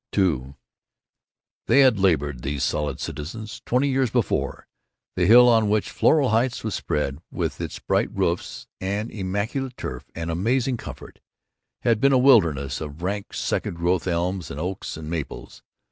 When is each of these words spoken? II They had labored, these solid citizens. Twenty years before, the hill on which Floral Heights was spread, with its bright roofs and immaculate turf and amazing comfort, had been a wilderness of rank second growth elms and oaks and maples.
II 0.17 0.55
They 1.67 1.81
had 1.81 1.99
labored, 1.99 2.41
these 2.41 2.63
solid 2.63 2.99
citizens. 2.99 3.61
Twenty 3.67 3.87
years 3.87 4.09
before, 4.09 4.65
the 5.15 5.27
hill 5.27 5.47
on 5.47 5.69
which 5.69 5.91
Floral 5.91 6.29
Heights 6.29 6.63
was 6.63 6.73
spread, 6.73 7.19
with 7.29 7.61
its 7.61 7.77
bright 7.77 8.09
roofs 8.11 8.65
and 8.79 9.11
immaculate 9.11 9.77
turf 9.77 10.09
and 10.15 10.31
amazing 10.31 10.77
comfort, 10.77 11.19
had 11.81 12.01
been 12.01 12.13
a 12.13 12.17
wilderness 12.17 12.81
of 12.81 13.03
rank 13.03 13.35
second 13.35 13.75
growth 13.75 14.07
elms 14.07 14.49
and 14.49 14.59
oaks 14.59 14.97
and 14.97 15.07
maples. 15.07 15.61